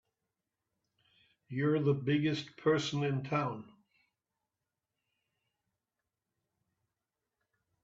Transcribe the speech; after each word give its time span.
You're 1.47 1.77
the 1.79 1.93
biggest 1.93 2.57
person 2.57 3.03
in 3.03 3.21
town! 3.21 3.65